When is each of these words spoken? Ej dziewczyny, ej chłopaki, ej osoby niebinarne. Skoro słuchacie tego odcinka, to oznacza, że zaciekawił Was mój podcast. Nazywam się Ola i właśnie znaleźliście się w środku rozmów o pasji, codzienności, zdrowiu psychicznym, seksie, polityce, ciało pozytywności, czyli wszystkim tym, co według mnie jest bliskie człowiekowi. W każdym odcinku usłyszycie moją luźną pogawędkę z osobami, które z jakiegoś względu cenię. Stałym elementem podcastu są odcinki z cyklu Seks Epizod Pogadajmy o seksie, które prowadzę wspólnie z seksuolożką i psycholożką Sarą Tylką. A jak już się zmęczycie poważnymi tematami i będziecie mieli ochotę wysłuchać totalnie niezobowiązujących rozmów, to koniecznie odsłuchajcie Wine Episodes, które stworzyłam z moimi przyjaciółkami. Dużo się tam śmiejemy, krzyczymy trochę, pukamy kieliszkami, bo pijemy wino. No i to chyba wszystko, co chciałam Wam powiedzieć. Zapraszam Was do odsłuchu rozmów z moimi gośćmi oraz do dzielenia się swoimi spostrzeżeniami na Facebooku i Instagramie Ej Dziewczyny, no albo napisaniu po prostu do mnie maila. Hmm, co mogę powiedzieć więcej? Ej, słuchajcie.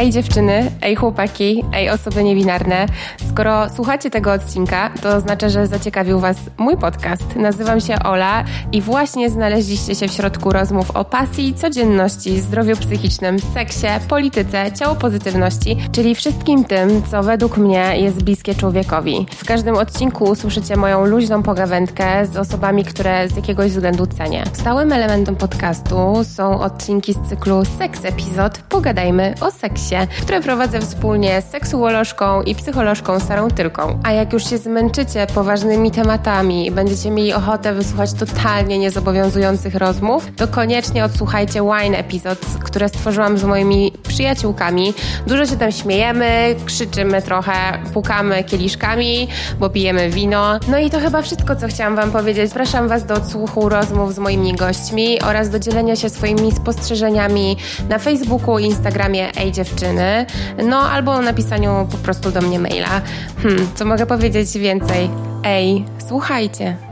Ej 0.00 0.10
dziewczyny, 0.10 0.70
ej 0.82 0.96
chłopaki, 0.96 1.64
ej 1.74 1.90
osoby 1.90 2.24
niebinarne. 2.24 2.86
Skoro 3.30 3.70
słuchacie 3.70 4.10
tego 4.10 4.32
odcinka, 4.32 4.90
to 5.02 5.08
oznacza, 5.08 5.48
że 5.48 5.66
zaciekawił 5.66 6.20
Was 6.20 6.36
mój 6.58 6.76
podcast. 6.76 7.36
Nazywam 7.36 7.80
się 7.80 7.94
Ola 8.04 8.44
i 8.72 8.82
właśnie 8.82 9.30
znaleźliście 9.30 9.94
się 9.94 10.08
w 10.08 10.12
środku 10.12 10.52
rozmów 10.52 10.90
o 10.90 11.04
pasji, 11.04 11.54
codzienności, 11.54 12.40
zdrowiu 12.40 12.76
psychicznym, 12.76 13.38
seksie, 13.54 13.86
polityce, 14.08 14.72
ciało 14.72 14.94
pozytywności, 14.94 15.76
czyli 15.92 16.14
wszystkim 16.14 16.64
tym, 16.64 17.02
co 17.10 17.22
według 17.22 17.56
mnie 17.56 17.92
jest 17.96 18.22
bliskie 18.22 18.54
człowiekowi. 18.54 19.26
W 19.36 19.44
każdym 19.44 19.76
odcinku 19.76 20.24
usłyszycie 20.24 20.76
moją 20.76 21.04
luźną 21.04 21.42
pogawędkę 21.42 22.26
z 22.26 22.36
osobami, 22.36 22.84
które 22.84 23.28
z 23.28 23.36
jakiegoś 23.36 23.70
względu 23.70 24.06
cenię. 24.06 24.44
Stałym 24.52 24.92
elementem 24.92 25.36
podcastu 25.36 26.24
są 26.24 26.60
odcinki 26.60 27.14
z 27.14 27.28
cyklu 27.28 27.62
Seks 27.78 28.04
Epizod 28.04 28.58
Pogadajmy 28.58 29.34
o 29.40 29.50
seksie, 29.50 29.89
które 30.22 30.40
prowadzę 30.40 30.80
wspólnie 30.80 31.42
z 31.42 31.50
seksuolożką 31.50 32.42
i 32.42 32.54
psycholożką 32.54 33.20
Sarą 33.20 33.50
Tylką. 33.50 33.98
A 34.02 34.12
jak 34.12 34.32
już 34.32 34.50
się 34.50 34.58
zmęczycie 34.58 35.26
poważnymi 35.34 35.90
tematami 35.90 36.66
i 36.66 36.70
będziecie 36.70 37.10
mieli 37.10 37.32
ochotę 37.32 37.74
wysłuchać 37.74 38.12
totalnie 38.12 38.78
niezobowiązujących 38.78 39.74
rozmów, 39.74 40.26
to 40.36 40.48
koniecznie 40.48 41.04
odsłuchajcie 41.04 41.60
Wine 41.60 41.94
Episodes, 41.94 42.48
które 42.64 42.88
stworzyłam 42.88 43.38
z 43.38 43.44
moimi 43.44 43.92
przyjaciółkami. 44.08 44.94
Dużo 45.26 45.46
się 45.46 45.56
tam 45.56 45.72
śmiejemy, 45.72 46.54
krzyczymy 46.64 47.22
trochę, 47.22 47.52
pukamy 47.94 48.44
kieliszkami, 48.44 49.28
bo 49.58 49.70
pijemy 49.70 50.10
wino. 50.10 50.58
No 50.68 50.78
i 50.78 50.90
to 50.90 51.00
chyba 51.00 51.22
wszystko, 51.22 51.56
co 51.56 51.68
chciałam 51.68 51.96
Wam 51.96 52.10
powiedzieć. 52.10 52.48
Zapraszam 52.48 52.88
Was 52.88 53.06
do 53.06 53.14
odsłuchu 53.14 53.68
rozmów 53.68 54.14
z 54.14 54.18
moimi 54.18 54.54
gośćmi 54.54 55.20
oraz 55.20 55.50
do 55.50 55.58
dzielenia 55.58 55.96
się 55.96 56.10
swoimi 56.10 56.52
spostrzeżeniami 56.52 57.56
na 57.88 57.98
Facebooku 57.98 58.58
i 58.58 58.64
Instagramie 58.64 59.36
Ej 59.36 59.52
Dziewczyny, 59.70 60.26
no 60.64 60.80
albo 60.80 61.22
napisaniu 61.22 61.88
po 61.90 61.96
prostu 61.96 62.30
do 62.30 62.40
mnie 62.40 62.58
maila. 62.58 63.00
Hmm, 63.42 63.68
co 63.74 63.84
mogę 63.84 64.06
powiedzieć 64.06 64.58
więcej? 64.58 65.10
Ej, 65.44 65.84
słuchajcie. 66.08 66.89